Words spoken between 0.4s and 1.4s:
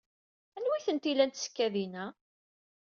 Anwa ay tent-ilan